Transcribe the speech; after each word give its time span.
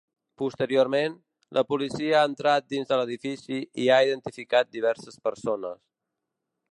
Posteriorment, 0.41 1.17
la 1.57 1.63
policia 1.73 2.15
ha 2.21 2.29
entrat 2.29 2.71
dins 2.75 2.89
de 2.93 2.99
l’edifici 3.01 3.61
i 3.83 3.87
ha 3.97 4.01
identificat 4.07 4.75
diverses 4.79 5.23
persones. 5.29 5.81